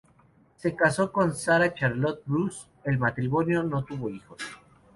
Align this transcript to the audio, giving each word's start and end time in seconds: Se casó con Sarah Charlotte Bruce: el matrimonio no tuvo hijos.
Se 0.57 0.75
casó 0.75 1.11
con 1.11 1.35
Sarah 1.35 1.75
Charlotte 1.75 2.23
Bruce: 2.25 2.65
el 2.85 2.97
matrimonio 2.97 3.61
no 3.61 3.83
tuvo 3.83 4.09
hijos. 4.09 4.39